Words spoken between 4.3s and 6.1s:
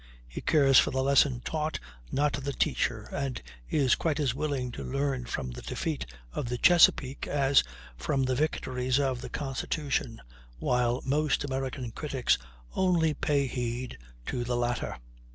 willing to learn from the defeat